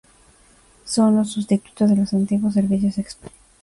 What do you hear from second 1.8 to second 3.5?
de los antiguos servicios Expresos.